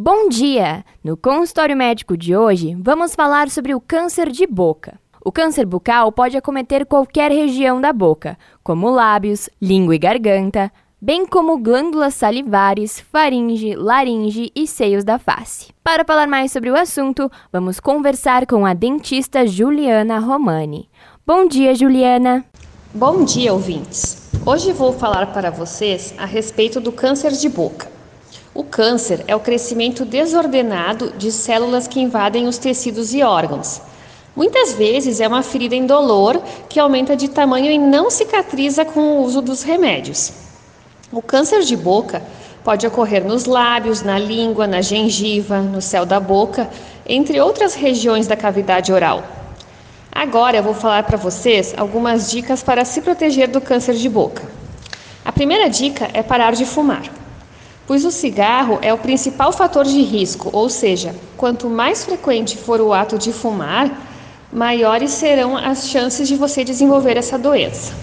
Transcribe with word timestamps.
Bom 0.00 0.28
dia! 0.28 0.84
No 1.02 1.16
consultório 1.16 1.76
médico 1.76 2.16
de 2.16 2.36
hoje, 2.36 2.76
vamos 2.80 3.16
falar 3.16 3.50
sobre 3.50 3.74
o 3.74 3.80
câncer 3.80 4.30
de 4.30 4.46
boca. 4.46 4.96
O 5.24 5.32
câncer 5.32 5.66
bucal 5.66 6.12
pode 6.12 6.36
acometer 6.36 6.86
qualquer 6.86 7.32
região 7.32 7.80
da 7.80 7.92
boca, 7.92 8.38
como 8.62 8.90
lábios, 8.90 9.50
língua 9.60 9.96
e 9.96 9.98
garganta, 9.98 10.70
bem 11.02 11.26
como 11.26 11.58
glândulas 11.58 12.14
salivares, 12.14 13.00
faringe, 13.00 13.74
laringe 13.74 14.52
e 14.54 14.68
seios 14.68 15.02
da 15.02 15.18
face. 15.18 15.70
Para 15.82 16.04
falar 16.04 16.28
mais 16.28 16.52
sobre 16.52 16.70
o 16.70 16.78
assunto, 16.78 17.28
vamos 17.52 17.80
conversar 17.80 18.46
com 18.46 18.64
a 18.64 18.74
dentista 18.74 19.48
Juliana 19.48 20.20
Romani. 20.20 20.88
Bom 21.26 21.48
dia, 21.48 21.74
Juliana! 21.74 22.44
Bom 22.94 23.24
dia, 23.24 23.52
ouvintes! 23.52 24.30
Hoje 24.46 24.72
vou 24.72 24.92
falar 24.92 25.32
para 25.32 25.50
vocês 25.50 26.14
a 26.16 26.24
respeito 26.24 26.80
do 26.80 26.92
câncer 26.92 27.32
de 27.32 27.48
boca. 27.48 27.97
O 28.54 28.64
câncer 28.64 29.24
é 29.28 29.36
o 29.36 29.40
crescimento 29.40 30.04
desordenado 30.04 31.12
de 31.18 31.30
células 31.30 31.86
que 31.86 32.00
invadem 32.00 32.48
os 32.48 32.56
tecidos 32.56 33.12
e 33.12 33.22
órgãos. 33.22 33.80
Muitas 34.34 34.72
vezes 34.72 35.20
é 35.20 35.28
uma 35.28 35.42
ferida 35.42 35.74
indolor 35.74 36.40
que 36.68 36.80
aumenta 36.80 37.14
de 37.14 37.28
tamanho 37.28 37.70
e 37.70 37.78
não 37.78 38.10
cicatriza 38.10 38.84
com 38.84 39.00
o 39.00 39.22
uso 39.22 39.42
dos 39.42 39.62
remédios. 39.62 40.32
O 41.12 41.20
câncer 41.20 41.62
de 41.62 41.76
boca 41.76 42.22
pode 42.64 42.86
ocorrer 42.86 43.24
nos 43.24 43.44
lábios, 43.44 44.02
na 44.02 44.18
língua, 44.18 44.66
na 44.66 44.80
gengiva, 44.80 45.60
no 45.60 45.82
céu 45.82 46.06
da 46.06 46.18
boca, 46.18 46.68
entre 47.06 47.40
outras 47.40 47.74
regiões 47.74 48.26
da 48.26 48.36
cavidade 48.36 48.92
oral. 48.92 49.24
Agora 50.10 50.56
eu 50.56 50.62
vou 50.62 50.74
falar 50.74 51.02
para 51.02 51.16
vocês 51.16 51.74
algumas 51.76 52.30
dicas 52.30 52.62
para 52.62 52.84
se 52.84 53.02
proteger 53.02 53.48
do 53.48 53.60
câncer 53.60 53.94
de 53.94 54.08
boca. 54.08 54.42
A 55.24 55.32
primeira 55.32 55.68
dica 55.68 56.08
é 56.14 56.22
parar 56.22 56.54
de 56.54 56.64
fumar 56.64 57.02
pois 57.88 58.04
o 58.04 58.10
cigarro 58.10 58.78
é 58.82 58.92
o 58.92 58.98
principal 58.98 59.50
fator 59.50 59.86
de 59.86 60.02
risco, 60.02 60.50
ou 60.52 60.68
seja, 60.68 61.14
quanto 61.38 61.70
mais 61.70 62.04
frequente 62.04 62.54
for 62.58 62.82
o 62.82 62.92
ato 62.92 63.16
de 63.16 63.32
fumar, 63.32 63.90
maiores 64.52 65.10
serão 65.12 65.56
as 65.56 65.88
chances 65.88 66.28
de 66.28 66.36
você 66.36 66.62
desenvolver 66.62 67.16
essa 67.16 67.38
doença. 67.38 67.94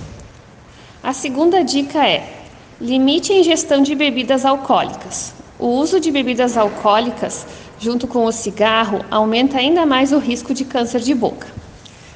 A 1.03 1.13
segunda 1.13 1.63
dica 1.63 2.03
é: 2.03 2.27
limite 2.81 3.31
a 3.31 3.37
ingestão 3.37 3.83
de 3.83 3.93
bebidas 3.93 4.43
alcoólicas. 4.43 5.35
O 5.59 5.67
uso 5.67 5.99
de 5.99 6.09
bebidas 6.09 6.57
alcoólicas, 6.57 7.45
junto 7.79 8.07
com 8.07 8.25
o 8.25 8.31
cigarro, 8.31 9.05
aumenta 9.11 9.59
ainda 9.59 9.85
mais 9.85 10.11
o 10.11 10.17
risco 10.17 10.51
de 10.51 10.65
câncer 10.65 11.01
de 11.01 11.13
boca. 11.13 11.45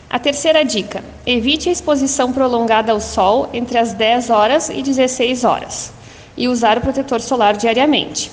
A 0.10 0.18
terceira 0.18 0.66
dica: 0.66 1.04
evite 1.24 1.70
a 1.70 1.72
exposição 1.72 2.34
prolongada 2.34 2.92
ao 2.92 3.00
sol 3.00 3.48
entre 3.54 3.78
as 3.78 3.94
10 3.94 4.32
horas 4.32 4.70
e 4.70 4.82
16 4.82 5.44
horas 5.44 5.99
e 6.40 6.48
usar 6.48 6.78
o 6.78 6.82
protetor 6.82 7.20
solar 7.20 7.56
diariamente. 7.56 8.32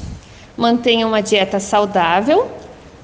Mantenha 0.57 1.07
uma 1.07 1.21
dieta 1.21 1.61
saudável, 1.61 2.49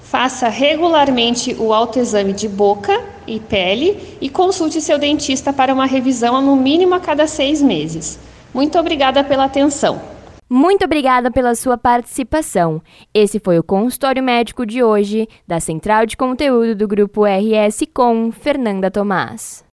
faça 0.02 0.48
regularmente 0.48 1.54
o 1.58 1.74
autoexame 1.74 2.32
de 2.32 2.48
boca 2.48 2.98
e 3.26 3.40
pele 3.40 4.16
e 4.20 4.30
consulte 4.30 4.80
seu 4.80 4.98
dentista 4.98 5.52
para 5.52 5.74
uma 5.74 5.84
revisão 5.84 6.40
no 6.40 6.56
mínimo 6.56 6.94
a 6.94 7.00
cada 7.00 7.26
seis 7.26 7.60
meses. 7.60 8.18
Muito 8.54 8.78
obrigada 8.78 9.24
pela 9.24 9.44
atenção. 9.44 10.00
Muito 10.48 10.84
obrigada 10.84 11.30
pela 11.30 11.54
sua 11.54 11.78
participação. 11.78 12.80
Esse 13.12 13.40
foi 13.40 13.58
o 13.58 13.62
consultório 13.62 14.22
médico 14.22 14.66
de 14.66 14.82
hoje, 14.82 15.26
da 15.48 15.58
Central 15.58 16.04
de 16.04 16.14
Conteúdo 16.16 16.74
do 16.74 16.86
Grupo 16.86 17.24
RS 17.24 17.84
com 17.94 18.30
Fernanda 18.30 18.90
Tomás. 18.90 19.64